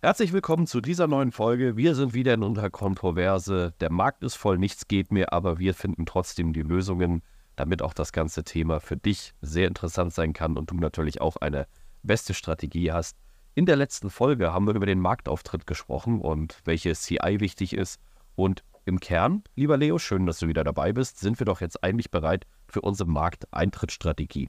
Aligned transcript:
Herzlich 0.00 0.32
willkommen 0.32 0.68
zu 0.68 0.80
dieser 0.80 1.08
neuen 1.08 1.32
Folge. 1.32 1.76
Wir 1.76 1.96
sind 1.96 2.14
wieder 2.14 2.32
in 2.32 2.44
unserer 2.44 2.70
Kontroverse. 2.70 3.74
Der 3.80 3.90
Markt 3.90 4.22
ist 4.22 4.36
voll, 4.36 4.56
nichts 4.56 4.86
geht 4.86 5.10
mehr, 5.10 5.32
aber 5.32 5.58
wir 5.58 5.74
finden 5.74 6.06
trotzdem 6.06 6.52
die 6.52 6.62
Lösungen, 6.62 7.20
damit 7.56 7.82
auch 7.82 7.92
das 7.92 8.12
ganze 8.12 8.44
Thema 8.44 8.78
für 8.78 8.96
dich 8.96 9.34
sehr 9.40 9.66
interessant 9.66 10.14
sein 10.14 10.34
kann 10.34 10.56
und 10.56 10.70
du 10.70 10.76
natürlich 10.76 11.20
auch 11.20 11.34
eine 11.38 11.66
beste 12.04 12.32
Strategie 12.32 12.92
hast. 12.92 13.16
In 13.56 13.66
der 13.66 13.74
letzten 13.74 14.08
Folge 14.08 14.52
haben 14.52 14.68
wir 14.68 14.74
über 14.76 14.86
den 14.86 15.00
Marktauftritt 15.00 15.66
gesprochen 15.66 16.20
und 16.20 16.60
welche 16.64 16.92
CI 16.92 17.40
wichtig 17.40 17.72
ist. 17.72 18.00
Und 18.36 18.62
im 18.84 19.00
Kern, 19.00 19.42
lieber 19.56 19.76
Leo, 19.76 19.98
schön, 19.98 20.26
dass 20.26 20.38
du 20.38 20.46
wieder 20.46 20.62
dabei 20.62 20.92
bist, 20.92 21.18
sind 21.18 21.40
wir 21.40 21.44
doch 21.44 21.60
jetzt 21.60 21.82
eigentlich 21.82 22.12
bereit 22.12 22.46
für 22.68 22.82
unsere 22.82 23.10
Markteintrittsstrategie. 23.10 24.48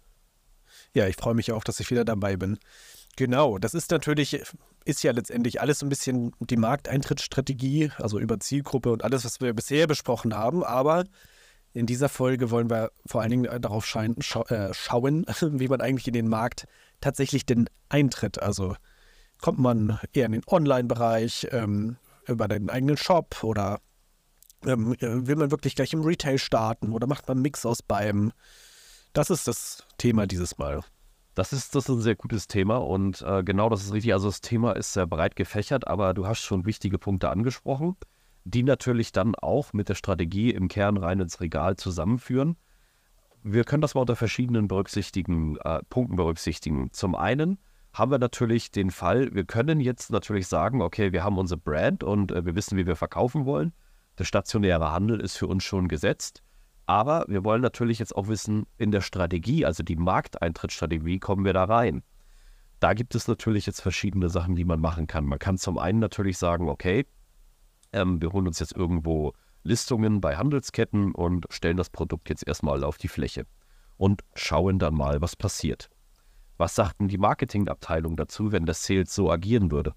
Ja, 0.94 1.08
ich 1.08 1.16
freue 1.16 1.34
mich 1.34 1.52
auch, 1.52 1.64
dass 1.64 1.80
ich 1.80 1.90
wieder 1.90 2.06
dabei 2.06 2.38
bin. 2.38 2.60
Genau, 3.16 3.58
das 3.58 3.74
ist 3.74 3.92
natürlich, 3.92 4.42
ist 4.86 5.04
ja 5.04 5.12
letztendlich 5.12 5.62
alles 5.62 5.80
so 5.80 5.86
ein 5.86 5.90
bisschen 5.90 6.32
die 6.40 6.58
Markteintrittsstrategie, 6.58 7.92
also 7.98 8.20
über 8.20 8.40
Zielgruppe 8.40 8.92
und 8.92 9.04
alles, 9.04 9.26
was 9.26 9.42
wir 9.42 9.54
bisher 9.54 9.88
besprochen 9.88 10.36
haben. 10.36 10.64
Aber 10.64 11.04
in 11.74 11.86
dieser 11.86 12.10
Folge 12.10 12.50
wollen 12.50 12.70
wir 12.70 12.92
vor 13.06 13.22
allen 13.22 13.32
Dingen 13.32 13.62
darauf 13.62 13.86
schein, 13.86 14.16
schau, 14.20 14.46
äh, 14.46 14.74
schauen, 14.74 15.26
wie 15.42 15.68
man 15.68 15.82
eigentlich 15.82 16.08
in 16.08 16.14
den 16.14 16.30
Markt 16.30 16.66
tatsächlich 17.02 17.46
den 17.46 17.70
eintritt. 17.90 18.42
Also 18.42 18.76
kommt 19.42 19.60
man 19.60 20.00
eher 20.14 20.26
in 20.26 20.34
den 20.34 20.44
Online-Bereich, 20.48 21.48
ähm, 21.52 21.98
über 22.28 22.48
den 22.48 22.70
eigenen 22.70 22.98
Shop 22.98 23.44
oder 23.44 23.82
ähm, 24.66 24.96
will 25.00 25.36
man 25.36 25.52
wirklich 25.52 25.76
gleich 25.76 25.94
im 25.94 26.04
Retail 26.04 26.38
starten 26.38 26.92
oder 26.94 27.08
macht 27.08 27.28
man 27.28 27.38
einen 27.38 27.42
Mix 27.44 27.66
aus 27.66 27.82
beidem? 27.82 28.32
Das 29.14 29.30
ist 29.30 29.48
das 29.48 29.86
Thema 29.98 30.28
dieses 30.28 30.58
Mal. 30.58 30.82
Das 31.40 31.54
ist, 31.54 31.74
das 31.74 31.86
ist 31.86 31.96
ein 31.96 32.02
sehr 32.02 32.18
gutes 32.18 32.50
Thema 32.50 32.76
und 32.76 33.22
äh, 33.22 33.46
genau 33.46 33.70
das 33.70 33.82
ist 33.82 33.94
richtig. 33.94 34.12
Also 34.12 34.28
das 34.28 34.42
Thema 34.42 34.74
ist 34.74 34.92
sehr 34.92 35.08
breit 35.08 35.38
gefächert, 35.38 35.88
aber 35.88 36.14
du 36.14 36.28
hast 36.28 36.42
schon 36.42 36.66
wichtige 36.66 36.98
Punkte 36.98 37.30
angesprochen, 37.30 37.96
die 38.44 38.62
natürlich 38.62 39.14
dann 39.14 39.36
auch 39.36 39.72
mit 39.72 39.88
der 39.88 39.96
Strategie 39.96 40.50
im 40.50 40.68
Kern 40.68 40.98
rein 40.98 41.22
ins 41.22 41.40
Regal 41.40 41.78
zusammenführen. 41.78 42.58
Wir 43.42 43.64
können 43.64 43.80
das 43.80 43.96
mal 43.96 44.02
unter 44.02 44.18
verschiedenen 44.18 44.68
berücksichtigen, 44.68 45.56
äh, 45.64 45.80
Punkten 45.90 46.18
berücksichtigen. 46.18 46.92
Zum 46.92 47.16
einen 47.16 47.58
haben 47.94 48.12
wir 48.12 48.20
natürlich 48.20 48.72
den 48.72 48.92
Fall, 48.92 49.34
wir 49.34 49.46
können 49.46 49.80
jetzt 49.80 50.12
natürlich 50.12 50.48
sagen, 50.48 50.82
okay, 50.82 51.14
wir 51.14 51.24
haben 51.24 51.38
unsere 51.38 51.62
Brand 51.62 52.04
und 52.04 52.34
äh, 52.34 52.46
wir 52.46 52.56
wissen, 52.56 52.78
wie 52.78 52.86
wir 52.86 52.98
verkaufen 52.98 53.46
wollen. 53.46 53.72
Der 54.18 54.26
stationäre 54.26 54.92
Handel 54.92 55.22
ist 55.22 55.38
für 55.38 55.48
uns 55.48 55.64
schon 55.64 55.88
gesetzt. 55.88 56.44
Aber 56.90 57.26
wir 57.28 57.44
wollen 57.44 57.62
natürlich 57.62 58.00
jetzt 58.00 58.16
auch 58.16 58.30
wissen, 58.30 58.66
in 58.80 58.90
der 58.90 59.02
Strategie, 59.02 59.64
also 59.64 59.84
die 59.84 59.96
Markteintrittsstrategie, 59.96 61.20
kommen 61.20 61.46
wir 61.46 61.54
da 61.54 61.66
rein. 61.66 62.02
Da 62.80 62.96
gibt 62.96 63.14
es 63.14 63.28
natürlich 63.28 63.68
jetzt 63.68 63.82
verschiedene 63.82 64.28
Sachen, 64.28 64.56
die 64.56 64.66
man 64.66 64.80
machen 64.80 65.06
kann. 65.06 65.26
Man 65.26 65.38
kann 65.38 65.60
zum 65.60 65.78
einen 65.78 66.00
natürlich 66.00 66.40
sagen, 66.40 66.68
okay, 66.68 67.06
ähm, 67.94 68.20
wir 68.24 68.32
holen 68.34 68.48
uns 68.48 68.58
jetzt 68.58 68.76
irgendwo 68.76 69.34
Listungen 69.62 70.20
bei 70.20 70.36
Handelsketten 70.36 71.14
und 71.14 71.46
stellen 71.52 71.78
das 71.78 71.92
Produkt 71.92 72.28
jetzt 72.28 72.48
erstmal 72.48 72.84
auf 72.84 72.98
die 72.98 73.08
Fläche 73.08 73.46
und 73.98 74.24
schauen 74.34 74.80
dann 74.80 74.96
mal, 74.96 75.22
was 75.22 75.36
passiert. 75.36 75.92
Was 76.58 76.74
sagt 76.74 77.02
denn 77.02 77.08
die 77.08 77.20
Marketingabteilung 77.20 78.18
dazu, 78.18 78.52
wenn 78.52 78.66
das 78.66 78.84
Sales 78.84 79.14
so 79.14 79.32
agieren 79.32 79.70
würde? 79.70 79.94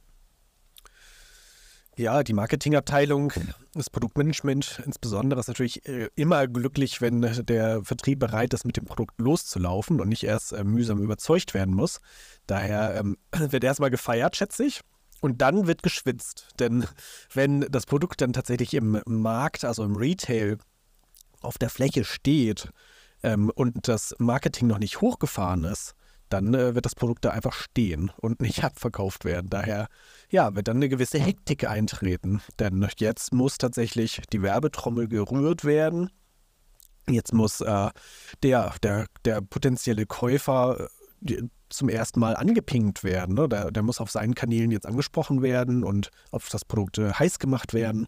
Ja, 1.97 2.23
die 2.23 2.33
Marketingabteilung, 2.33 3.35
das 3.75 3.91
Produktmanagement 3.91 4.83
insbesondere 4.87 5.41
ist 5.41 5.49
natürlich 5.49 5.87
äh, 5.87 6.09
immer 6.15 6.49
glücklich, 6.49 7.03
wenn 7.03 7.21
der 7.21 7.85
Vertrieb 7.85 8.21
bereit 8.21 8.55
ist, 8.55 8.65
mit 8.65 8.79
dem 8.79 8.87
Produkt 8.87 9.21
loszulaufen 9.21 10.01
und 10.01 10.09
nicht 10.09 10.25
erst 10.25 10.53
äh, 10.53 10.65
mühsam 10.65 11.03
überzeugt 11.03 11.53
werden 11.53 11.75
muss. 11.75 12.01
Daher 12.47 12.97
ähm, 12.97 13.19
wird 13.33 13.63
erstmal 13.63 13.91
gefeiert, 13.91 14.37
schätze 14.37 14.65
ich. 14.65 14.81
Und 15.21 15.43
dann 15.43 15.67
wird 15.67 15.83
geschwitzt. 15.83 16.49
Denn 16.59 16.87
wenn 17.35 17.61
das 17.71 17.85
Produkt 17.85 18.23
dann 18.23 18.33
tatsächlich 18.33 18.73
im 18.73 19.03
Markt, 19.05 19.65
also 19.65 19.85
im 19.85 19.97
Retail, 19.97 20.57
auf 21.43 21.59
der 21.59 21.69
Fläche 21.69 22.05
steht 22.05 22.71
ähm, 23.23 23.51
und 23.55 23.87
das 23.87 24.15
Marketing 24.19 24.67
noch 24.67 24.79
nicht 24.79 25.03
hochgefahren 25.03 25.65
ist, 25.65 25.95
dann 26.33 26.55
äh, 26.55 26.75
wird 26.75 26.87
das 26.87 26.95
Produkt 26.95 27.25
da 27.25 27.31
einfach 27.31 27.53
stehen 27.53 28.11
und 28.17 28.41
nicht 28.41 28.65
abverkauft 28.65 29.25
werden. 29.25 29.51
Daher 29.51 29.89
ja, 30.31 30.55
wird 30.55 30.69
dann 30.69 30.77
eine 30.77 30.89
gewisse 30.89 31.19
Hektik 31.19 31.69
eintreten. 31.69 32.41
Denn 32.59 32.87
jetzt 32.97 33.33
muss 33.33 33.59
tatsächlich 33.59 34.23
die 34.33 34.43
Werbetrommel 34.43 35.09
gerührt 35.09 35.65
werden. 35.65 36.11
Jetzt 37.09 37.35
muss 37.35 37.61
äh, 37.61 37.91
der, 38.43 38.75
der, 38.83 39.07
der 39.25 39.41
potenzielle 39.41 40.07
Käufer 40.07 40.89
äh, 41.27 41.43
zum 41.69 41.89
ersten 41.89 42.21
Mal 42.21 42.37
angepinkt 42.37 43.03
werden. 43.03 43.35
Ne? 43.35 43.49
Der, 43.49 43.71
der 43.71 43.83
muss 43.83 44.01
auf 44.01 44.11
seinen 44.11 44.35
Kanälen 44.35 44.71
jetzt 44.71 44.87
angesprochen 44.87 45.43
werden 45.43 45.85
und 45.85 46.11
auf 46.31 46.49
das 46.49 46.65
Produkt 46.65 46.99
äh, 46.99 47.13
heiß 47.13 47.39
gemacht 47.39 47.75
werden. 47.75 48.07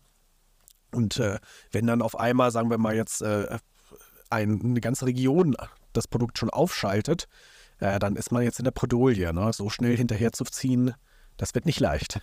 Und 0.92 1.18
äh, 1.18 1.38
wenn 1.72 1.86
dann 1.86 2.02
auf 2.02 2.18
einmal, 2.18 2.52
sagen 2.52 2.70
wir 2.70 2.78
mal 2.78 2.94
jetzt, 2.94 3.22
äh, 3.22 3.58
ein, 4.30 4.60
eine 4.62 4.80
ganze 4.80 5.06
Region 5.06 5.56
das 5.92 6.08
Produkt 6.08 6.38
schon 6.38 6.50
aufschaltet, 6.50 7.26
äh, 7.84 7.98
dann 7.98 8.16
ist 8.16 8.32
man 8.32 8.42
jetzt 8.42 8.58
in 8.58 8.64
der 8.64 8.72
Podolie. 8.72 9.32
Ne? 9.32 9.52
So 9.52 9.68
schnell 9.68 9.96
hinterherzuziehen, 9.96 10.94
das 11.36 11.54
wird 11.54 11.66
nicht 11.66 11.80
leicht. 11.80 12.20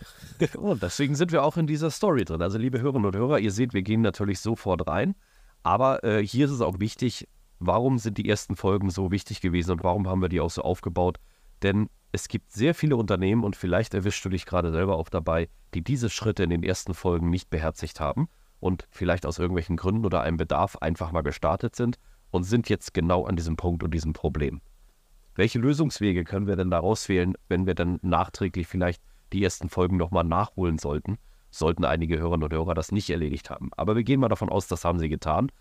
und 0.57 0.81
deswegen 0.81 1.16
sind 1.16 1.31
wir 1.31 1.44
auch 1.44 1.57
in 1.57 1.67
dieser 1.67 1.91
Story 1.91 2.25
drin. 2.25 2.41
Also, 2.41 2.57
liebe 2.57 2.81
Hörerinnen 2.81 3.05
und 3.05 3.16
Hörer, 3.16 3.39
ihr 3.39 3.51
seht, 3.51 3.73
wir 3.73 3.83
gehen 3.83 4.01
natürlich 4.01 4.39
sofort 4.39 4.88
rein. 4.88 5.16
Aber 5.63 6.03
äh, 6.03 6.25
hier 6.25 6.45
ist 6.45 6.51
es 6.51 6.61
auch 6.61 6.79
wichtig, 6.79 7.27
warum 7.59 7.99
sind 7.99 8.17
die 8.17 8.27
ersten 8.27 8.55
Folgen 8.55 8.89
so 8.89 9.11
wichtig 9.11 9.41
gewesen 9.41 9.72
und 9.72 9.83
warum 9.83 10.07
haben 10.07 10.22
wir 10.22 10.29
die 10.29 10.41
auch 10.41 10.49
so 10.49 10.63
aufgebaut? 10.63 11.19
Denn 11.61 11.89
es 12.11 12.28
gibt 12.28 12.51
sehr 12.51 12.73
viele 12.73 12.95
Unternehmen 12.95 13.43
und 13.43 13.55
vielleicht 13.55 13.93
erwischst 13.93 14.25
du 14.25 14.29
dich 14.29 14.47
gerade 14.47 14.72
selber 14.72 14.97
auch 14.97 15.09
dabei, 15.09 15.49
die 15.75 15.83
diese 15.83 16.09
Schritte 16.09 16.43
in 16.43 16.49
den 16.49 16.63
ersten 16.63 16.95
Folgen 16.95 17.29
nicht 17.29 17.51
beherzigt 17.51 17.99
haben 17.99 18.28
und 18.59 18.88
vielleicht 18.89 19.28
aus 19.28 19.38
irgendwelchen 19.38 19.78
Gründen 19.78 20.05
oder 20.05 20.22
einem 20.22 20.38
Bedarf 20.38 20.78
einfach 20.78 21.11
mal 21.11 21.22
gestartet 21.22 21.75
sind 21.75 21.99
und 22.31 22.43
sind 22.43 22.69
jetzt 22.69 22.95
genau 22.95 23.25
an 23.25 23.35
diesem 23.35 23.55
Punkt 23.55 23.83
und 23.83 23.93
diesem 23.93 24.13
Problem. 24.13 24.61
Welche 25.35 25.59
Lösungswege 25.59 26.23
können 26.23 26.47
wir 26.47 26.55
denn 26.55 26.69
daraus 26.69 27.07
wählen, 27.09 27.35
wenn 27.47 27.65
wir 27.65 27.75
dann 27.75 27.99
nachträglich 28.01 28.67
vielleicht 28.67 29.01
die 29.31 29.43
ersten 29.43 29.69
Folgen 29.69 29.97
nochmal 29.97 30.23
nachholen 30.23 30.77
sollten? 30.77 31.17
Sollten 31.49 31.85
einige 31.85 32.17
Hörerinnen 32.17 32.43
und 32.43 32.53
Hörer 32.53 32.73
das 32.73 32.91
nicht 32.91 33.09
erledigt 33.09 33.49
haben. 33.49 33.71
Aber 33.75 33.95
wir 33.95 34.03
gehen 34.03 34.19
mal 34.19 34.29
davon 34.29 34.49
aus, 34.49 34.67
das 34.67 34.85
haben 34.85 34.99
sie 34.99 35.09
getan. 35.09 35.51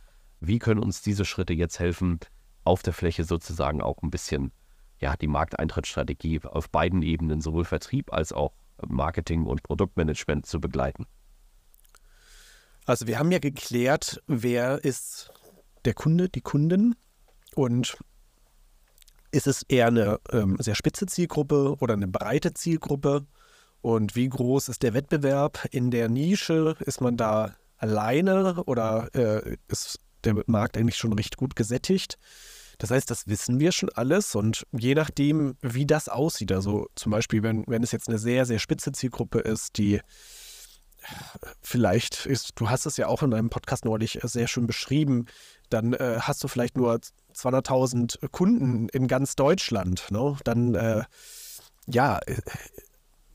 Wie 0.40 0.58
können 0.58 0.82
uns 0.82 1.02
diese 1.02 1.24
Schritte 1.24 1.52
jetzt 1.52 1.78
helfen, 1.78 2.18
auf 2.64 2.82
der 2.82 2.92
Fläche 2.92 3.24
sozusagen 3.24 3.80
auch 3.80 4.02
ein 4.02 4.10
bisschen 4.10 4.52
ja, 4.98 5.16
die 5.16 5.28
Markteintrittsstrategie 5.28 6.40
auf 6.44 6.70
beiden 6.70 7.02
Ebenen, 7.02 7.40
sowohl 7.40 7.64
Vertrieb 7.64 8.12
als 8.12 8.32
auch 8.32 8.52
Marketing 8.86 9.44
und 9.44 9.62
Produktmanagement 9.62 10.46
zu 10.46 10.60
begleiten? 10.60 11.06
Also 12.86 13.06
wir 13.06 13.18
haben 13.18 13.30
ja 13.30 13.38
geklärt, 13.38 14.22
wer 14.26 14.84
ist 14.84 15.32
der 15.84 15.94
Kunde, 15.94 16.28
die 16.28 16.40
Kunden 16.40 16.96
und 17.54 17.96
ist 19.30 19.46
es 19.46 19.62
eher 19.68 19.86
eine 19.86 20.18
ähm, 20.32 20.56
sehr 20.58 20.74
spitze 20.74 21.06
Zielgruppe 21.06 21.76
oder 21.80 21.94
eine 21.94 22.08
breite 22.08 22.54
Zielgruppe? 22.54 23.26
Und 23.82 24.14
wie 24.16 24.28
groß 24.28 24.68
ist 24.68 24.82
der 24.82 24.94
Wettbewerb 24.94 25.66
in 25.70 25.90
der 25.90 26.08
Nische? 26.08 26.76
Ist 26.80 27.00
man 27.00 27.16
da 27.16 27.54
alleine 27.78 28.62
oder 28.64 29.08
äh, 29.14 29.56
ist 29.68 30.00
der 30.24 30.42
Markt 30.46 30.76
eigentlich 30.76 30.98
schon 30.98 31.12
recht 31.14 31.36
gut 31.36 31.56
gesättigt? 31.56 32.18
Das 32.80 32.90
heißt, 32.90 33.10
das 33.10 33.26
wissen 33.26 33.60
wir 33.60 33.72
schon 33.72 33.90
alles 33.90 34.34
und 34.34 34.66
je 34.72 34.94
nachdem, 34.94 35.54
wie 35.60 35.84
das 35.84 36.08
aussieht, 36.08 36.50
also 36.50 36.88
zum 36.94 37.12
Beispiel, 37.12 37.42
wenn, 37.42 37.64
wenn 37.66 37.82
es 37.82 37.92
jetzt 37.92 38.08
eine 38.08 38.18
sehr, 38.18 38.46
sehr 38.46 38.58
spitze 38.58 38.92
Zielgruppe 38.92 39.40
ist, 39.40 39.76
die 39.76 40.00
vielleicht 41.62 42.26
ist, 42.26 42.52
du 42.56 42.70
hast 42.70 42.86
es 42.86 42.96
ja 42.96 43.06
auch 43.06 43.22
in 43.22 43.34
einem 43.34 43.50
Podcast 43.50 43.84
neulich 43.84 44.18
sehr 44.22 44.48
schön 44.48 44.66
beschrieben, 44.66 45.26
dann 45.68 45.92
äh, 45.94 46.18
hast 46.20 46.42
du 46.42 46.48
vielleicht 46.48 46.76
nur 46.76 47.00
200.000 47.34 48.28
Kunden 48.30 48.88
in 48.88 49.08
ganz 49.08 49.36
Deutschland. 49.36 50.10
Ne? 50.10 50.36
Dann, 50.44 50.74
äh, 50.74 51.04
ja, 51.86 52.18
äh, 52.26 52.36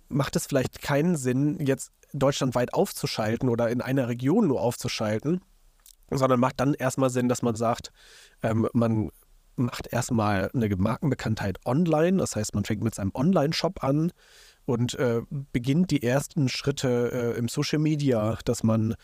macht 0.09 0.35
es 0.35 0.45
vielleicht 0.45 0.81
keinen 0.81 1.15
Sinn, 1.15 1.59
jetzt 1.65 1.91
deutschlandweit 2.13 2.73
aufzuschalten 2.73 3.49
oder 3.49 3.69
in 3.69 3.81
einer 3.81 4.07
Region 4.07 4.47
nur 4.47 4.61
aufzuschalten, 4.61 5.41
sondern 6.09 6.39
macht 6.39 6.59
dann 6.59 6.73
erstmal 6.73 7.09
Sinn, 7.09 7.29
dass 7.29 7.41
man 7.41 7.55
sagt, 7.55 7.91
ähm, 8.43 8.67
man 8.73 9.11
macht 9.55 9.87
erstmal 9.87 10.49
eine 10.53 10.75
Markenbekanntheit 10.75 11.59
online. 11.65 12.17
Das 12.17 12.35
heißt, 12.35 12.55
man 12.55 12.65
fängt 12.65 12.83
mit 12.83 12.95
seinem 12.95 13.11
Online-Shop 13.13 13.83
an 13.83 14.11
und 14.65 14.95
äh, 14.95 15.21
beginnt 15.51 15.91
die 15.91 16.03
ersten 16.03 16.49
Schritte 16.49 17.11
äh, 17.35 17.37
im 17.37 17.47
Social 17.47 17.79
Media, 17.79 18.37
dass 18.45 18.63
man 18.63 18.95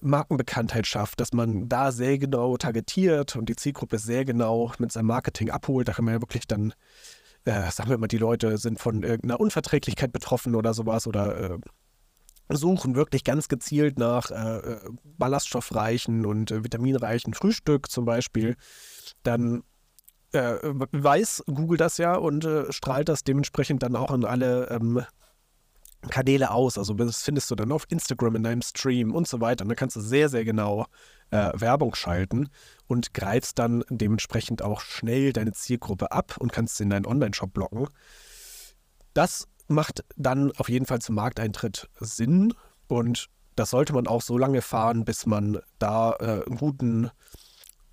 Markenbekanntheit 0.00 0.86
schafft, 0.86 1.20
dass 1.20 1.32
man 1.32 1.68
da 1.68 1.92
sehr 1.92 2.18
genau 2.18 2.56
targetiert 2.56 3.36
und 3.36 3.48
die 3.48 3.56
Zielgruppe 3.56 3.98
sehr 3.98 4.24
genau 4.24 4.72
mit 4.78 4.92
seinem 4.92 5.06
Marketing 5.06 5.50
abholt. 5.50 5.88
Da 5.88 5.92
kann 5.92 6.04
man 6.04 6.14
ja 6.14 6.20
wirklich 6.20 6.46
dann, 6.46 6.74
äh, 7.44 7.70
sagen 7.70 7.90
wir 7.90 7.98
mal, 7.98 8.08
die 8.08 8.18
Leute 8.18 8.58
sind 8.58 8.80
von 8.80 9.02
irgendeiner 9.02 9.40
Unverträglichkeit 9.40 10.12
betroffen 10.12 10.54
oder 10.54 10.74
sowas 10.74 11.06
oder 11.06 11.52
äh, 11.52 11.58
suchen 12.48 12.96
wirklich 12.96 13.24
ganz 13.24 13.48
gezielt 13.48 13.98
nach 13.98 14.30
äh, 14.30 14.58
äh 14.58 14.80
ballaststoffreichen 15.18 16.26
und 16.26 16.50
vitaminreichen 16.50 17.34
Frühstück 17.34 17.90
zum 17.90 18.04
Beispiel. 18.04 18.56
Dann 19.22 19.62
äh, 20.32 20.58
weiß 20.92 21.44
Google 21.46 21.78
das 21.78 21.98
ja 21.98 22.14
und 22.14 22.46
strahlt 22.70 23.08
das 23.08 23.24
dementsprechend 23.24 23.82
dann 23.82 23.96
auch 23.96 24.10
an 24.10 24.24
alle 24.24 24.68
ähm, 24.70 25.04
Kanäle 26.10 26.50
aus. 26.50 26.78
Also 26.78 26.94
das 26.94 27.22
findest 27.22 27.50
du 27.50 27.54
dann 27.54 27.72
auf 27.72 27.86
Instagram 27.88 28.36
in 28.36 28.42
deinem 28.42 28.62
Stream 28.62 29.14
und 29.14 29.28
so 29.28 29.40
weiter. 29.40 29.64
Und 29.64 29.68
dann 29.68 29.76
kannst 29.76 29.96
du 29.96 30.00
sehr, 30.00 30.28
sehr 30.28 30.44
genau 30.44 30.86
äh, 31.30 31.50
Werbung 31.54 31.94
schalten 31.94 32.48
und 32.86 33.14
greifst 33.14 33.58
dann 33.58 33.84
dementsprechend 33.88 34.62
auch 34.62 34.80
schnell 34.80 35.32
deine 35.32 35.52
Zielgruppe 35.52 36.12
ab 36.12 36.36
und 36.38 36.52
kannst 36.52 36.76
sie 36.76 36.84
in 36.84 36.90
deinen 36.90 37.06
Online-Shop 37.06 37.52
blocken. 37.52 37.88
Das 39.14 39.46
macht 39.68 40.04
dann 40.16 40.52
auf 40.52 40.68
jeden 40.68 40.86
Fall 40.86 41.00
zum 41.00 41.14
Markteintritt 41.14 41.88
Sinn 42.00 42.52
und 42.88 43.28
das 43.54 43.70
sollte 43.70 43.92
man 43.92 44.06
auch 44.06 44.22
so 44.22 44.38
lange 44.38 44.62
fahren, 44.62 45.04
bis 45.04 45.26
man 45.26 45.60
da 45.78 46.12
äh, 46.14 46.44
einen 46.46 46.56
guten 46.56 47.10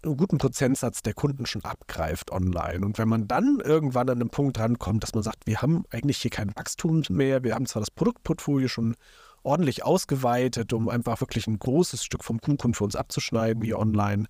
einen 0.03 0.17
guten 0.17 0.37
Prozentsatz 0.37 1.01
der 1.01 1.13
Kunden 1.13 1.45
schon 1.45 1.63
abgreift 1.63 2.31
online. 2.31 2.85
Und 2.85 2.97
wenn 2.97 3.09
man 3.09 3.27
dann 3.27 3.59
irgendwann 3.63 4.09
an 4.09 4.21
einen 4.21 4.29
Punkt 4.29 4.59
rankommt, 4.59 5.03
dass 5.03 5.13
man 5.13 5.23
sagt, 5.23 5.45
wir 5.45 5.61
haben 5.61 5.83
eigentlich 5.91 6.17
hier 6.17 6.31
kein 6.31 6.55
Wachstum 6.55 7.03
mehr, 7.09 7.43
wir 7.43 7.55
haben 7.55 7.65
zwar 7.65 7.81
das 7.81 7.91
Produktportfolio 7.91 8.67
schon 8.67 8.95
ordentlich 9.43 9.83
ausgeweitet, 9.83 10.73
um 10.73 10.89
einfach 10.89 11.19
wirklich 11.21 11.47
ein 11.47 11.59
großes 11.59 12.03
Stück 12.03 12.23
vom 12.23 12.41
Kuchen 12.41 12.73
für 12.73 12.83
uns 12.83 12.95
abzuschneiden, 12.95 13.63
wie 13.63 13.73
online, 13.73 14.25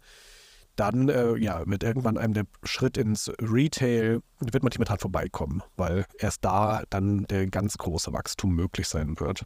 dann 0.75 1.09
äh, 1.09 1.35
ja, 1.37 1.63
wird 1.65 1.83
irgendwann 1.83 2.17
einem 2.17 2.33
der 2.33 2.45
Schritt 2.63 2.97
ins 2.97 3.29
Retail, 3.39 4.21
wird 4.39 4.63
man 4.63 4.69
nicht 4.69 4.79
mehr 4.79 4.85
dran 4.85 4.99
vorbeikommen, 4.99 5.61
weil 5.75 6.05
erst 6.17 6.45
da 6.45 6.83
dann 6.89 7.25
der 7.25 7.47
ganz 7.47 7.77
große 7.77 8.13
Wachstum 8.13 8.55
möglich 8.55 8.87
sein 8.87 9.19
wird. 9.19 9.43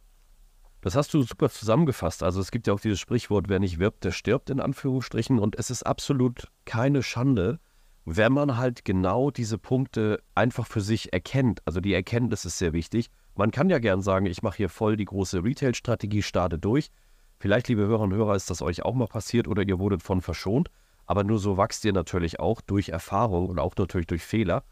Das 0.84 0.96
hast 0.96 1.14
du 1.14 1.22
super 1.22 1.48
zusammengefasst. 1.48 2.22
Also 2.22 2.42
es 2.42 2.50
gibt 2.50 2.66
ja 2.66 2.74
auch 2.74 2.80
dieses 2.80 3.00
Sprichwort, 3.00 3.48
wer 3.48 3.58
nicht 3.58 3.78
wirbt, 3.78 4.04
der 4.04 4.10
stirbt 4.10 4.50
in 4.50 4.60
Anführungsstrichen. 4.60 5.38
Und 5.38 5.58
es 5.58 5.70
ist 5.70 5.82
absolut 5.82 6.48
keine 6.66 7.02
Schande, 7.02 7.58
wenn 8.04 8.34
man 8.34 8.58
halt 8.58 8.84
genau 8.84 9.30
diese 9.30 9.56
Punkte 9.56 10.22
einfach 10.34 10.66
für 10.66 10.82
sich 10.82 11.14
erkennt. 11.14 11.62
Also 11.64 11.80
die 11.80 11.94
Erkenntnis 11.94 12.44
ist 12.44 12.58
sehr 12.58 12.74
wichtig. 12.74 13.08
Man 13.34 13.50
kann 13.50 13.70
ja 13.70 13.78
gern 13.78 14.02
sagen, 14.02 14.26
ich 14.26 14.42
mache 14.42 14.58
hier 14.58 14.68
voll 14.68 14.98
die 14.98 15.06
große 15.06 15.42
Retail-Strategie, 15.42 16.20
starte 16.20 16.58
durch. 16.58 16.90
Vielleicht, 17.38 17.68
liebe 17.68 17.86
Hörer 17.86 18.02
und 18.02 18.12
Hörer, 18.12 18.34
ist 18.34 18.50
das 18.50 18.60
euch 18.60 18.84
auch 18.84 18.94
mal 18.94 19.08
passiert 19.08 19.48
oder 19.48 19.66
ihr 19.66 19.78
wurdet 19.78 20.02
von 20.02 20.20
verschont. 20.20 20.68
Aber 21.06 21.24
nur 21.24 21.38
so 21.38 21.56
wächst 21.56 21.86
ihr 21.86 21.94
natürlich 21.94 22.40
auch 22.40 22.60
durch 22.60 22.90
Erfahrung 22.90 23.48
und 23.48 23.58
auch 23.58 23.74
natürlich 23.78 24.06
durch 24.06 24.22
Fehler. 24.22 24.64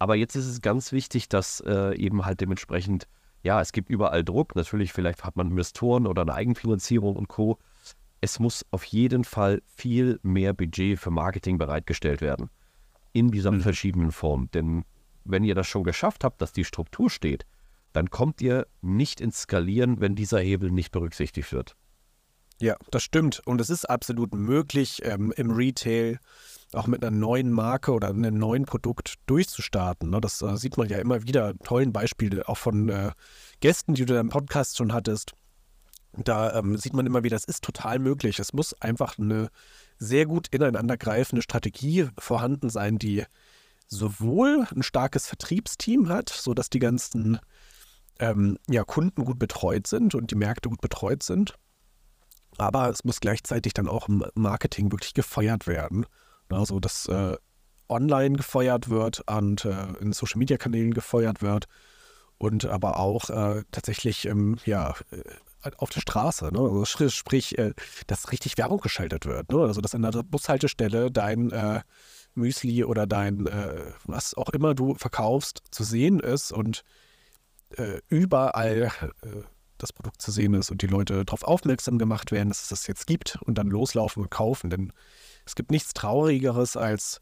Aber 0.00 0.16
jetzt 0.16 0.34
ist 0.34 0.48
es 0.48 0.62
ganz 0.62 0.90
wichtig, 0.90 1.28
dass 1.28 1.60
äh, 1.60 1.96
eben 1.96 2.24
halt 2.24 2.40
dementsprechend 2.40 3.06
ja, 3.44 3.60
es 3.60 3.72
gibt 3.72 3.90
überall 3.90 4.24
Druck. 4.24 4.56
Natürlich, 4.56 4.92
vielleicht 4.92 5.22
hat 5.22 5.36
man 5.36 5.50
Investoren 5.50 6.06
oder 6.06 6.22
eine 6.22 6.34
Eigenfinanzierung 6.34 7.14
und 7.14 7.28
Co. 7.28 7.58
Es 8.20 8.40
muss 8.40 8.64
auf 8.70 8.84
jeden 8.84 9.22
Fall 9.22 9.62
viel 9.66 10.18
mehr 10.22 10.54
Budget 10.54 10.98
für 10.98 11.10
Marketing 11.10 11.58
bereitgestellt 11.58 12.22
werden. 12.22 12.48
In 13.12 13.30
dieser 13.30 13.52
mhm. 13.52 13.60
verschiedenen 13.60 14.12
Form. 14.12 14.50
Denn 14.52 14.84
wenn 15.24 15.44
ihr 15.44 15.54
das 15.54 15.66
schon 15.66 15.84
geschafft 15.84 16.24
habt, 16.24 16.40
dass 16.40 16.52
die 16.52 16.64
Struktur 16.64 17.10
steht, 17.10 17.44
dann 17.92 18.08
kommt 18.08 18.40
ihr 18.40 18.66
nicht 18.80 19.20
ins 19.20 19.42
Skalieren, 19.42 20.00
wenn 20.00 20.14
dieser 20.14 20.40
Hebel 20.40 20.70
nicht 20.70 20.90
berücksichtigt 20.90 21.52
wird. 21.52 21.76
Ja, 22.60 22.76
das 22.90 23.02
stimmt. 23.02 23.42
Und 23.44 23.60
es 23.60 23.68
ist 23.68 23.84
absolut 23.84 24.34
möglich, 24.34 25.02
ähm, 25.04 25.32
im 25.36 25.50
Retail 25.50 26.18
auch 26.74 26.86
mit 26.86 27.04
einer 27.04 27.16
neuen 27.16 27.50
Marke 27.50 27.92
oder 27.92 28.08
einem 28.08 28.38
neuen 28.38 28.64
Produkt 28.64 29.14
durchzustarten. 29.26 30.10
Ne? 30.10 30.20
Das 30.20 30.42
äh, 30.42 30.56
sieht 30.56 30.76
man 30.76 30.88
ja 30.88 30.98
immer 30.98 31.22
wieder, 31.22 31.54
tollen 31.58 31.92
Beispiele, 31.92 32.48
auch 32.48 32.58
von 32.58 32.88
äh, 32.88 33.12
Gästen, 33.60 33.94
die 33.94 34.04
du 34.04 34.14
deinem 34.14 34.28
Podcast 34.28 34.76
schon 34.76 34.92
hattest. 34.92 35.32
Da 36.16 36.58
ähm, 36.58 36.76
sieht 36.76 36.94
man 36.94 37.06
immer 37.06 37.24
wieder, 37.24 37.36
das 37.36 37.44
ist 37.44 37.64
total 37.64 37.98
möglich. 37.98 38.38
Es 38.38 38.52
muss 38.52 38.80
einfach 38.80 39.18
eine 39.18 39.48
sehr 39.98 40.26
gut 40.26 40.48
ineinandergreifende 40.48 41.42
Strategie 41.42 42.08
vorhanden 42.18 42.70
sein, 42.70 42.98
die 42.98 43.24
sowohl 43.86 44.66
ein 44.74 44.82
starkes 44.82 45.26
Vertriebsteam 45.26 46.08
hat, 46.08 46.28
sodass 46.28 46.70
die 46.70 46.78
ganzen 46.78 47.38
ähm, 48.18 48.58
ja, 48.68 48.84
Kunden 48.84 49.24
gut 49.24 49.38
betreut 49.38 49.86
sind 49.86 50.14
und 50.14 50.30
die 50.30 50.36
Märkte 50.36 50.68
gut 50.68 50.80
betreut 50.80 51.22
sind. 51.22 51.54
Aber 52.56 52.88
es 52.88 53.04
muss 53.04 53.20
gleichzeitig 53.20 53.74
dann 53.74 53.88
auch 53.88 54.08
im 54.08 54.24
Marketing 54.34 54.92
wirklich 54.92 55.14
gefeuert 55.14 55.66
werden. 55.66 56.06
Also, 56.50 56.80
dass 56.80 57.06
äh, 57.06 57.36
online 57.88 58.36
gefeuert 58.36 58.88
wird 58.88 59.22
und 59.30 59.64
äh, 59.64 59.86
in 60.00 60.12
Social 60.12 60.38
Media 60.38 60.56
Kanälen 60.56 60.94
gefeuert 60.94 61.42
wird 61.42 61.66
und 62.38 62.64
aber 62.66 62.98
auch 62.98 63.30
äh, 63.30 63.62
tatsächlich 63.70 64.26
ähm, 64.26 64.56
ja, 64.64 64.94
äh, 65.10 65.70
auf 65.78 65.90
der 65.90 66.00
Straße. 66.00 66.50
Ne? 66.52 66.60
Also 66.60 67.08
sprich, 67.08 67.58
äh, 67.58 67.72
dass 68.06 68.32
richtig 68.32 68.58
Werbung 68.58 68.80
geschaltet 68.80 69.26
wird. 69.26 69.50
Ne? 69.50 69.60
Also, 69.60 69.80
dass 69.80 69.94
an 69.94 70.02
der 70.02 70.22
Bushaltestelle 70.22 71.10
dein 71.10 71.50
äh, 71.50 71.80
Müsli 72.34 72.84
oder 72.84 73.06
dein, 73.06 73.48
was 74.06 74.34
auch 74.34 74.48
immer 74.48 74.74
du 74.74 74.96
verkaufst, 74.96 75.62
zu 75.70 75.84
sehen 75.84 76.18
ist 76.18 76.50
und 76.50 76.82
überall 78.08 78.90
das 79.78 79.92
Produkt 79.92 80.20
zu 80.20 80.32
sehen 80.32 80.54
ist 80.54 80.72
und 80.72 80.82
die 80.82 80.88
Leute 80.88 81.24
darauf 81.24 81.44
aufmerksam 81.44 81.96
gemacht 81.96 82.32
werden, 82.32 82.48
dass 82.48 82.62
es 82.62 82.68
das 82.70 82.86
jetzt 82.88 83.06
gibt 83.06 83.38
und 83.42 83.56
dann 83.56 83.68
loslaufen 83.68 84.24
und 84.24 84.30
kaufen. 84.32 84.68
Denn 84.68 84.92
es 85.46 85.54
gibt 85.54 85.70
nichts 85.70 85.92
Traurigeres 85.92 86.76
als 86.76 87.20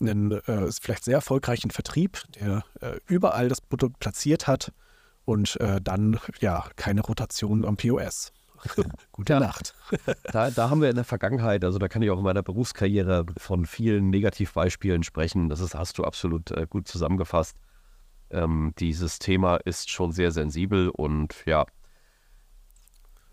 einen 0.00 0.32
äh, 0.32 0.70
vielleicht 0.80 1.04
sehr 1.04 1.14
erfolgreichen 1.14 1.70
Vertrieb, 1.70 2.22
der 2.40 2.64
äh, 2.80 2.98
überall 3.06 3.48
das 3.48 3.60
Produkt 3.60 4.00
platziert 4.00 4.46
hat 4.46 4.72
und 5.24 5.60
äh, 5.60 5.80
dann 5.80 6.18
ja 6.40 6.68
keine 6.76 7.02
Rotation 7.02 7.64
am 7.64 7.76
POS. 7.76 8.32
Gute 9.12 9.34
ja, 9.34 9.40
Nacht. 9.40 9.74
da, 10.32 10.50
da, 10.50 10.70
haben 10.70 10.80
wir 10.80 10.90
in 10.90 10.96
der 10.96 11.04
Vergangenheit, 11.04 11.64
also 11.64 11.78
da 11.78 11.88
kann 11.88 12.02
ich 12.02 12.10
auch 12.10 12.18
in 12.18 12.24
meiner 12.24 12.42
Berufskarriere 12.42 13.26
von 13.36 13.66
vielen 13.66 14.10
Negativbeispielen 14.10 15.02
sprechen. 15.02 15.48
Das 15.48 15.60
ist, 15.60 15.74
hast 15.74 15.98
du 15.98 16.04
absolut 16.04 16.50
äh, 16.52 16.66
gut 16.68 16.86
zusammengefasst. 16.88 17.56
Ähm, 18.30 18.72
dieses 18.78 19.18
Thema 19.18 19.56
ist 19.56 19.90
schon 19.90 20.12
sehr 20.12 20.30
sensibel 20.30 20.88
und 20.88 21.34
ja, 21.44 21.66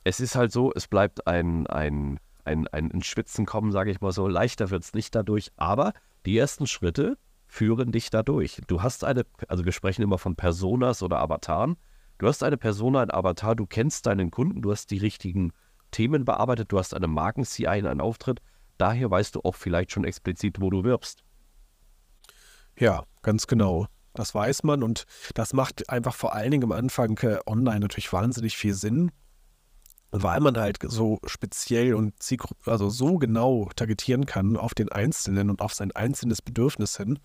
es 0.04 0.20
ist 0.20 0.36
halt 0.36 0.52
so, 0.52 0.72
es 0.76 0.88
bleibt 0.88 1.28
ein, 1.28 1.68
ein 1.68 2.20
ein, 2.50 2.68
ein 2.68 2.90
ins 2.90 3.06
Schwitzen 3.06 3.46
kommen, 3.46 3.72
sage 3.72 3.92
ich 3.92 4.02
mal 4.02 4.12
so. 4.12 4.28
Leichter 4.28 4.70
wird 4.70 4.84
es 4.84 4.94
nicht 4.94 5.16
dadurch, 5.16 5.52
aber 5.56 5.94
die 6.26 6.38
ersten 6.38 6.68
Schritte 6.68 7.18
führen 7.48 7.92
dich 7.92 8.10
dadurch. 8.10 8.62
Du 8.68 8.82
hast 8.82 9.04
eine, 9.04 9.26
also 9.48 9.66
wir 9.66 9.72
sprechen 9.72 10.02
immer 10.02 10.18
von 10.18 10.36
Personas 10.36 11.02
oder 11.02 11.20
Avataren. 11.20 11.78
Du 12.18 12.28
hast 12.28 12.44
eine 12.44 12.58
Persona, 12.58 13.02
ein 13.02 13.12
Avatar, 13.12 13.56
du 13.56 13.66
kennst 13.66 14.06
deinen 14.06 14.32
Kunden, 14.32 14.62
du 14.62 14.72
hast 14.72 14.92
die 14.92 14.98
richtigen 14.98 15.54
Themen 15.92 16.26
bearbeitet, 16.26 16.72
du 16.72 16.78
hast 16.78 16.94
eine 16.94 17.08
Marken-CI 17.08 17.80
in 17.80 17.88
einen 17.88 18.02
Auftritt. 18.02 18.42
Daher 18.78 19.10
weißt 19.10 19.36
du 19.36 19.42
auch 19.42 19.56
vielleicht 19.56 19.92
schon 19.92 20.04
explizit, 20.04 20.60
wo 20.60 20.70
du 20.70 20.84
wirbst. 20.84 21.24
Ja, 22.78 23.04
ganz 23.22 23.48
genau. 23.48 23.88
Das 24.14 24.34
weiß 24.36 24.64
man 24.64 24.84
und 24.84 25.06
das 25.34 25.54
macht 25.54 25.90
einfach 25.90 26.16
vor 26.16 26.34
allen 26.34 26.52
Dingen 26.52 26.64
am 26.64 26.72
Anfang 26.72 27.18
äh, 27.20 27.40
online 27.46 27.80
natürlich 27.80 28.12
wahnsinnig 28.12 28.58
viel 28.58 28.74
Sinn, 28.74 29.12
weil 30.12 30.40
man 30.40 30.58
halt 30.58 30.80
so 30.82 31.20
speziell 31.26 31.94
und 31.94 32.14
also 32.66 32.90
so 32.90 33.18
genau 33.18 33.70
targetieren 33.76 34.26
kann 34.26 34.58
auf 34.58 34.74
den 34.74 34.92
Einzelnen 34.92 35.50
und 35.50 35.62
auf 35.62 35.74
sein 35.74 35.92
einzelnes 35.92 36.42
Bedürfnis 36.42 36.98
hin. 36.98 37.20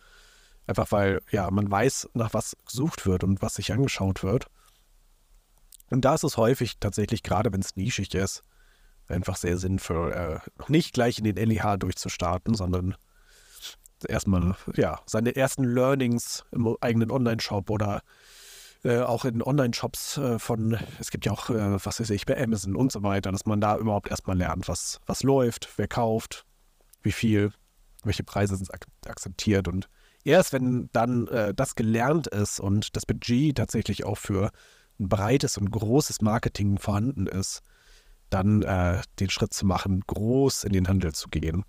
Einfach 0.66 0.92
weil, 0.92 1.20
ja, 1.30 1.50
man 1.50 1.70
weiß, 1.70 2.10
nach 2.14 2.34
was 2.34 2.56
gesucht 2.66 3.06
wird 3.06 3.24
und 3.24 3.42
was 3.42 3.54
sich 3.54 3.72
angeschaut 3.72 4.22
wird. 4.22 4.46
Und 5.90 6.04
da 6.04 6.14
ist 6.14 6.24
es 6.24 6.36
häufig 6.36 6.78
tatsächlich, 6.78 7.22
gerade 7.22 7.52
wenn 7.52 7.60
es 7.60 7.76
nischig 7.76 8.14
ist, 8.14 8.42
einfach 9.08 9.36
sehr 9.36 9.58
sinnvoll, 9.58 10.12
äh, 10.12 10.38
nicht 10.68 10.94
gleich 10.94 11.18
in 11.18 11.24
den 11.24 11.36
LEH 11.36 11.76
durchzustarten, 11.78 12.54
sondern 12.54 12.96
erstmal, 14.08 14.56
ja, 14.74 15.00
seine 15.06 15.36
ersten 15.36 15.64
Learnings 15.64 16.44
im 16.52 16.76
eigenen 16.80 17.10
Online-Shop 17.10 17.70
oder 17.70 18.02
äh, 18.84 19.00
auch 19.00 19.24
in 19.24 19.42
Online-Shops 19.42 20.18
äh, 20.18 20.38
von, 20.38 20.78
es 21.00 21.10
gibt 21.10 21.24
ja 21.24 21.32
auch, 21.32 21.48
äh, 21.48 21.84
was 21.84 22.00
weiß 22.00 22.10
ich, 22.10 22.26
bei 22.26 22.40
Amazon 22.40 22.76
und 22.76 22.92
so 22.92 23.02
weiter, 23.02 23.32
dass 23.32 23.46
man 23.46 23.60
da 23.60 23.78
überhaupt 23.78 24.10
erstmal 24.10 24.36
lernt, 24.36 24.68
was, 24.68 25.00
was 25.06 25.22
läuft, 25.22 25.70
wer 25.76 25.88
kauft, 25.88 26.44
wie 27.02 27.12
viel, 27.12 27.50
welche 28.02 28.24
Preise 28.24 28.56
sind 28.56 28.72
ak 28.74 28.86
akzeptiert 29.06 29.68
und 29.68 29.88
erst 30.24 30.52
wenn 30.52 30.90
dann 30.92 31.28
das 31.56 31.74
gelernt 31.74 32.26
ist 32.26 32.58
und 32.58 32.96
das 32.96 33.04
Budget 33.04 33.56
tatsächlich 33.56 34.04
auch 34.04 34.16
für 34.16 34.50
ein 34.98 35.08
breites 35.08 35.58
und 35.58 35.70
großes 35.70 36.22
Marketing 36.22 36.78
vorhanden 36.78 37.26
ist, 37.26 37.60
dann 38.30 38.60
den 39.20 39.30
Schritt 39.30 39.52
zu 39.52 39.66
machen, 39.66 40.02
groß 40.06 40.64
in 40.64 40.72
den 40.72 40.88
Handel 40.88 41.12
zu 41.12 41.28
gehen. 41.28 41.64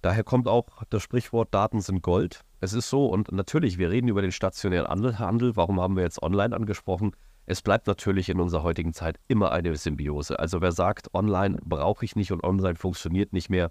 Daher 0.00 0.22
kommt 0.22 0.46
auch 0.46 0.66
das 0.90 1.02
Sprichwort 1.02 1.52
Daten 1.52 1.80
sind 1.80 2.02
Gold. 2.02 2.44
Es 2.60 2.72
ist 2.72 2.88
so, 2.88 3.06
und 3.06 3.32
natürlich, 3.32 3.78
wir 3.78 3.90
reden 3.90 4.08
über 4.08 4.22
den 4.22 4.32
stationären 4.32 5.18
Handel. 5.18 5.56
Warum 5.56 5.80
haben 5.80 5.96
wir 5.96 6.02
jetzt 6.02 6.22
online 6.22 6.54
angesprochen? 6.54 7.12
Es 7.46 7.62
bleibt 7.62 7.86
natürlich 7.86 8.28
in 8.28 8.40
unserer 8.40 8.62
heutigen 8.62 8.92
Zeit 8.92 9.18
immer 9.26 9.52
eine 9.52 9.74
Symbiose. 9.74 10.38
Also 10.38 10.60
wer 10.60 10.72
sagt, 10.72 11.14
online 11.14 11.58
brauche 11.64 12.04
ich 12.04 12.14
nicht 12.14 12.30
und 12.30 12.44
online 12.44 12.76
funktioniert 12.76 13.32
nicht 13.32 13.48
mehr, 13.48 13.70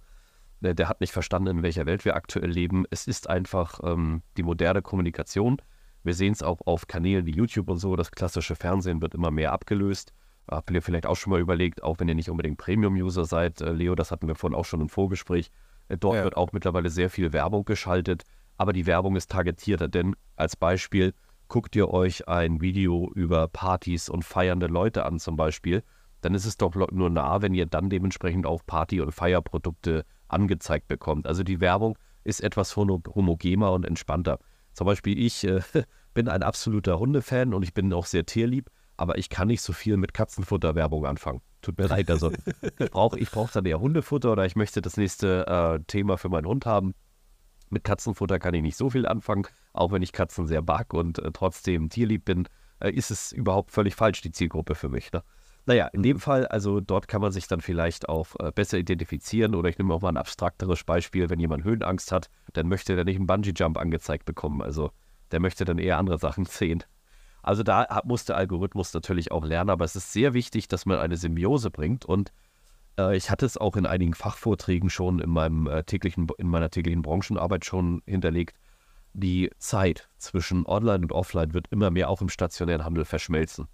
der, 0.61 0.89
hat 0.89 0.99
nicht 0.99 1.11
verstanden, 1.11 1.57
in 1.57 1.63
welcher 1.63 1.85
Welt 1.85 2.03
wir 2.03 2.15
aktuell 2.15 2.49
leben. 2.49 2.85
Es 2.89 3.07
ist 3.07 3.29
einfach 3.29 3.79
ähm, 3.83 4.23
die 4.35 4.43
moderne 4.43 4.81
Kommunikation. 4.81 5.61
Wir 6.03 6.15
sehen 6.15 6.33
es 6.33 6.41
auch 6.41 6.61
auf 6.65 6.87
Kanälen 6.87 7.25
wie 7.25 7.35
YouTube 7.35 7.69
und 7.69 7.77
so. 7.77 7.95
Das 7.95 8.11
klassische 8.11 8.55
Fernsehen 8.55 9.01
wird 9.01 9.13
immer 9.13 9.29
mehr 9.29 9.51
abgelöst. 9.51 10.13
Habt 10.49 10.71
ihr 10.71 10.81
vielleicht 10.81 11.05
auch 11.05 11.15
schon 11.15 11.31
mal 11.31 11.39
überlegt, 11.39 11.83
auch 11.83 11.99
wenn 11.99 12.07
ihr 12.07 12.15
nicht 12.15 12.29
unbedingt 12.29 12.57
Premium-User 12.57 13.25
seid, 13.25 13.61
äh, 13.61 13.71
Leo, 13.73 13.93
das 13.95 14.11
hatten 14.11 14.27
wir 14.27 14.35
vorhin 14.35 14.57
auch 14.57 14.65
schon 14.65 14.81
im 14.81 14.89
Vorgespräch, 14.89 15.51
dort 15.89 16.15
ja. 16.15 16.23
wird 16.23 16.37
auch 16.37 16.51
mittlerweile 16.51 16.89
sehr 16.89 17.09
viel 17.09 17.33
Werbung 17.33 17.65
geschaltet, 17.65 18.23
aber 18.57 18.73
die 18.73 18.85
Werbung 18.85 19.15
ist 19.15 19.31
targetierter, 19.31 19.87
denn 19.87 20.15
als 20.35 20.55
Beispiel 20.55 21.13
guckt 21.47 21.75
ihr 21.75 21.89
euch 21.89 22.27
ein 22.27 22.61
Video 22.61 23.11
über 23.13 23.47
Partys 23.47 24.09
und 24.09 24.25
feiernde 24.25 24.67
Leute 24.67 25.05
an 25.05 25.19
zum 25.19 25.35
Beispiel, 25.35 25.83
dann 26.21 26.33
ist 26.33 26.45
es 26.45 26.57
doch 26.57 26.75
nur 26.75 27.09
nah, 27.09 27.41
wenn 27.41 27.53
ihr 27.53 27.65
dann 27.65 27.89
dementsprechend 27.89 28.45
auch 28.45 28.65
Party- 28.65 29.01
und 29.01 29.11
Feierprodukte 29.11 30.05
angezeigt 30.27 30.87
bekommt. 30.87 31.27
Also 31.27 31.43
die 31.43 31.61
Werbung 31.61 31.97
ist 32.23 32.41
etwas 32.41 32.75
homogener 32.75 33.71
und 33.71 33.85
entspannter. 33.85 34.39
Zum 34.73 34.85
Beispiel 34.85 35.17
ich 35.17 35.45
äh, 35.45 35.61
bin 36.13 36.27
ein 36.27 36.43
absoluter 36.43 36.99
Hundefan 36.99 37.53
und 37.53 37.63
ich 37.63 37.73
bin 37.73 37.93
auch 37.93 38.05
sehr 38.05 38.25
tierlieb, 38.25 38.69
aber 38.97 39.17
ich 39.17 39.29
kann 39.29 39.47
nicht 39.47 39.61
so 39.61 39.73
viel 39.73 39.97
mit 39.97 40.13
Katzenfutterwerbung 40.13 41.05
anfangen. 41.05 41.41
Tut 41.61 41.77
mir 41.77 41.87
leid, 41.87 42.09
also 42.09 42.31
ich 42.79 42.91
brauche 42.91 43.19
ich 43.19 43.31
brauch 43.31 43.49
dann 43.51 43.65
eher 43.65 43.79
Hundefutter 43.79 44.31
oder 44.31 44.45
ich 44.45 44.55
möchte 44.55 44.81
das 44.81 44.97
nächste 44.97 45.47
äh, 45.47 45.83
Thema 45.87 46.17
für 46.17 46.29
meinen 46.29 46.45
Hund 46.45 46.65
haben. 46.65 46.93
Mit 47.69 47.83
Katzenfutter 47.83 48.39
kann 48.39 48.53
ich 48.53 48.61
nicht 48.61 48.77
so 48.77 48.89
viel 48.89 49.05
anfangen, 49.05 49.47
auch 49.73 49.91
wenn 49.91 50.01
ich 50.01 50.13
Katzen 50.13 50.47
sehr 50.47 50.61
mag 50.61 50.93
und 50.93 51.19
äh, 51.19 51.31
trotzdem 51.33 51.89
tierlieb 51.89 52.25
bin, 52.25 52.47
äh, 52.79 52.91
ist 52.91 53.11
es 53.11 53.31
überhaupt 53.31 53.71
völlig 53.71 53.95
falsch, 53.95 54.21
die 54.21 54.31
Zielgruppe 54.31 54.75
für 54.75 54.87
mich. 54.87 55.11
Ne? 55.11 55.23
Naja, 55.65 55.87
in 55.87 56.01
dem 56.01 56.19
Fall, 56.19 56.47
also 56.47 56.79
dort 56.79 57.09
kann 57.09 57.21
man 57.21 57.33
sich 57.33 57.47
dann 57.47 57.59
vielleicht 57.59 58.07
auch 58.07 58.27
äh, 58.39 58.51
besser 58.53 58.77
identifizieren 58.77 59.53
oder 59.53 59.67
ich 59.67 59.77
nehme 59.77 59.93
auch 59.93 60.01
mal 60.01 60.09
ein 60.09 60.17
abstrakteres 60.17 60.85
Beispiel, 60.85 61.29
wenn 61.29 61.39
jemand 61.39 61.65
Höhenangst 61.65 62.13
hat, 62.13 62.29
dann 62.53 62.69
möchte 62.69 62.95
der 62.95 63.03
nicht 63.03 63.17
einen 63.17 63.27
Bungee-Jump 63.27 63.77
angezeigt 63.77 64.23
bekommen. 64.23 64.61
Also 64.61 64.91
der 65.31 65.41
möchte 65.41 65.65
dann 65.65 65.77
eher 65.77 65.97
andere 65.97 66.19
Sachen 66.19 66.45
sehen. 66.49 66.85
Also 67.47 67.63
da 67.63 68.01
muss 68.03 68.25
der 68.25 68.35
Algorithmus 68.35 68.93
natürlich 68.93 69.31
auch 69.31 69.45
lernen, 69.45 69.69
aber 69.69 69.85
es 69.85 69.95
ist 69.95 70.11
sehr 70.11 70.33
wichtig, 70.33 70.67
dass 70.67 70.85
man 70.85 70.99
eine 70.99 71.15
Symbiose 71.15 71.71
bringt 71.71 72.03
und 72.03 72.33
äh, 72.99 73.15
ich 73.15 73.31
hatte 73.31 73.45
es 73.45 73.55
auch 73.55 73.77
in 73.77 73.85
einigen 73.85 74.13
Fachvorträgen 74.13 74.89
schon 74.89 75.19
in, 75.19 75.29
meinem, 75.29 75.65
äh, 75.65 75.81
täglichen, 75.85 76.27
in 76.39 76.49
meiner 76.49 76.69
täglichen 76.69 77.03
Branchenarbeit 77.03 77.63
schon 77.63 78.01
hinterlegt. 78.05 78.57
Die 79.13 79.49
Zeit 79.59 80.09
zwischen 80.17 80.65
Online 80.65 81.03
und 81.03 81.13
Offline 81.13 81.53
wird 81.53 81.69
immer 81.69 81.89
mehr 81.89 82.09
auch 82.09 82.19
im 82.21 82.27
stationären 82.27 82.83
Handel 82.83 83.05
verschmelzen. 83.05 83.69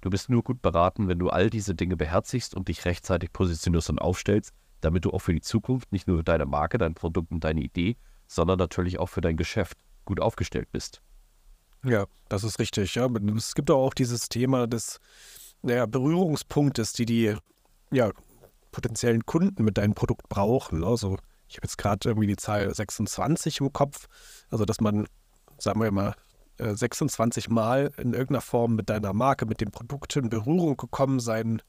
Du 0.00 0.10
bist 0.10 0.28
nur 0.28 0.42
gut 0.42 0.60
beraten, 0.60 1.06
wenn 1.06 1.20
du 1.20 1.28
all 1.28 1.48
diese 1.48 1.76
Dinge 1.76 1.96
beherzigst 1.96 2.56
und 2.56 2.66
dich 2.66 2.84
rechtzeitig 2.86 3.32
positionierst 3.32 3.88
und 3.88 4.00
aufstellst, 4.00 4.52
damit 4.80 5.04
du 5.04 5.12
auch 5.12 5.20
für 5.20 5.32
die 5.32 5.40
Zukunft 5.40 5.92
nicht 5.92 6.08
nur 6.08 6.16
für 6.18 6.24
deine 6.24 6.46
Marke, 6.46 6.76
dein 6.76 6.94
Produkt 6.94 7.30
und 7.30 7.44
deine 7.44 7.60
Idee, 7.60 7.96
sondern 8.26 8.58
natürlich 8.58 8.98
auch 8.98 9.08
für 9.08 9.20
dein 9.20 9.36
Geschäft 9.36 9.78
gut 10.04 10.18
aufgestellt 10.18 10.72
bist. 10.72 11.02
Ja, 11.84 12.06
das 12.28 12.44
ist 12.44 12.58
richtig. 12.58 12.94
Ja. 12.94 13.08
Es 13.36 13.54
gibt 13.54 13.70
auch 13.70 13.94
dieses 13.94 14.28
Thema 14.28 14.66
des 14.66 15.00
naja, 15.62 15.86
Berührungspunktes, 15.86 16.92
die 16.92 17.06
die 17.06 17.36
ja, 17.90 18.10
potenziellen 18.70 19.26
Kunden 19.26 19.64
mit 19.64 19.78
deinem 19.78 19.94
Produkt 19.94 20.28
brauchen. 20.28 20.84
Also 20.84 21.18
ich 21.48 21.56
habe 21.56 21.66
jetzt 21.66 21.78
gerade 21.78 22.08
irgendwie 22.08 22.28
die 22.28 22.36
Zahl 22.36 22.72
26 22.72 23.60
im 23.60 23.72
Kopf. 23.72 24.06
Also 24.50 24.64
dass 24.64 24.80
man, 24.80 25.06
sagen 25.58 25.80
wir 25.80 25.90
mal, 25.90 26.14
26 26.58 27.46
äh, 27.46 27.52
Mal 27.52 27.92
in 27.96 28.12
irgendeiner 28.12 28.40
Form 28.40 28.74
mit 28.74 28.88
deiner 28.88 29.12
Marke, 29.12 29.46
mit 29.46 29.60
dem 29.60 29.70
Produkt 29.70 30.16
in 30.16 30.28
Berührung 30.28 30.76
gekommen 30.76 31.20
sein 31.20 31.62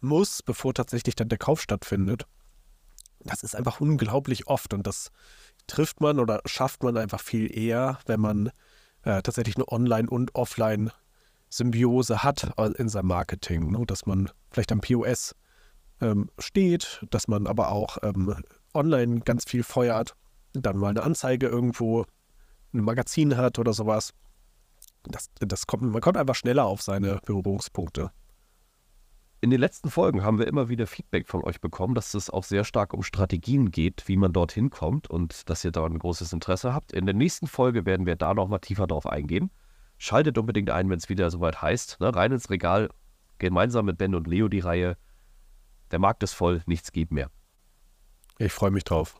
muss, 0.00 0.42
bevor 0.42 0.74
tatsächlich 0.74 1.14
dann 1.14 1.28
der 1.28 1.38
Kauf 1.38 1.60
stattfindet. 1.60 2.26
Das 3.20 3.42
ist 3.42 3.54
einfach 3.54 3.80
unglaublich 3.80 4.46
oft 4.46 4.72
und 4.72 4.86
das 4.86 5.10
trifft 5.66 6.00
man 6.00 6.18
oder 6.18 6.40
schafft 6.46 6.82
man 6.82 6.96
einfach 6.96 7.20
viel 7.20 7.54
eher, 7.56 7.98
wenn 8.06 8.20
man 8.20 8.50
äh, 9.04 9.22
tatsächlich 9.22 9.56
eine 9.56 9.68
Online- 9.68 10.08
und 10.08 10.34
Offline-Symbiose 10.34 12.22
hat 12.22 12.52
in 12.76 12.88
seinem 12.88 13.08
Marketing. 13.08 13.70
Ne? 13.70 13.84
Dass 13.86 14.06
man 14.06 14.30
vielleicht 14.50 14.72
am 14.72 14.80
POS 14.80 15.34
ähm, 16.00 16.30
steht, 16.38 17.04
dass 17.10 17.28
man 17.28 17.46
aber 17.46 17.70
auch 17.72 17.98
ähm, 18.02 18.34
online 18.74 19.20
ganz 19.20 19.44
viel 19.44 19.62
feuert, 19.62 20.14
dann 20.52 20.76
mal 20.76 20.88
eine 20.88 21.02
Anzeige 21.02 21.46
irgendwo, 21.46 22.04
ein 22.72 22.82
Magazin 22.82 23.36
hat 23.36 23.58
oder 23.58 23.72
sowas. 23.72 24.12
Das, 25.04 25.30
das 25.38 25.66
kommt, 25.66 25.82
man 25.82 26.00
kommt 26.00 26.16
einfach 26.16 26.34
schneller 26.34 26.66
auf 26.66 26.82
seine 26.82 27.20
Berührungspunkte. 27.24 28.10
In 29.42 29.48
den 29.48 29.60
letzten 29.60 29.88
Folgen 29.90 30.22
haben 30.22 30.38
wir 30.38 30.46
immer 30.46 30.68
wieder 30.68 30.86
Feedback 30.86 31.26
von 31.26 31.42
euch 31.42 31.62
bekommen, 31.62 31.94
dass 31.94 32.12
es 32.12 32.28
auch 32.28 32.44
sehr 32.44 32.62
stark 32.62 32.92
um 32.92 33.02
Strategien 33.02 33.70
geht, 33.70 34.06
wie 34.06 34.18
man 34.18 34.34
dorthin 34.34 34.68
kommt 34.68 35.08
und 35.08 35.48
dass 35.48 35.64
ihr 35.64 35.70
da 35.70 35.86
ein 35.86 35.98
großes 35.98 36.34
Interesse 36.34 36.74
habt. 36.74 36.92
In 36.92 37.06
der 37.06 37.14
nächsten 37.14 37.46
Folge 37.46 37.86
werden 37.86 38.04
wir 38.04 38.16
da 38.16 38.34
nochmal 38.34 38.60
tiefer 38.60 38.86
drauf 38.86 39.06
eingehen. 39.06 39.50
Schaltet 39.96 40.36
unbedingt 40.36 40.68
ein, 40.68 40.90
wenn 40.90 40.98
es 40.98 41.08
wieder 41.08 41.30
soweit 41.30 41.62
heißt. 41.62 42.00
Ne? 42.00 42.14
Rein 42.14 42.32
ins 42.32 42.50
Regal, 42.50 42.90
gemeinsam 43.38 43.86
mit 43.86 43.96
Ben 43.96 44.14
und 44.14 44.26
Leo 44.26 44.48
die 44.48 44.60
Reihe. 44.60 44.98
Der 45.90 45.98
Markt 45.98 46.22
ist 46.22 46.34
voll, 46.34 46.62
nichts 46.66 46.92
geht 46.92 47.10
mehr. 47.10 47.30
Ich 48.38 48.52
freue 48.52 48.70
mich 48.70 48.84
drauf. 48.84 49.19